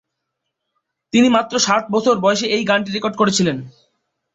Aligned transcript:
তিনি 1.13 1.27
মাত্র 1.29 1.53
সাত 1.59 1.83
বছর 1.91 2.15
বয়সে 2.19 2.45
এই 2.55 2.63
গানটি 2.69 2.89
রেকর্ড 2.91 3.15
করেছিলেন। 3.17 3.57